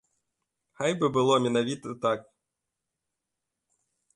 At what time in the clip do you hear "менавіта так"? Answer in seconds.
1.45-2.19